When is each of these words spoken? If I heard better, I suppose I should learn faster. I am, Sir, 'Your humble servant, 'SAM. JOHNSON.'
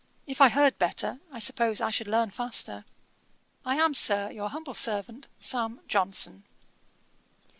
If 0.25 0.41
I 0.41 0.49
heard 0.49 0.79
better, 0.79 1.19
I 1.31 1.37
suppose 1.37 1.79
I 1.79 1.91
should 1.91 2.07
learn 2.07 2.31
faster. 2.31 2.85
I 3.63 3.75
am, 3.75 3.93
Sir, 3.93 4.31
'Your 4.31 4.49
humble 4.49 4.73
servant, 4.73 5.27
'SAM. 5.37 5.79
JOHNSON.' 5.87 6.43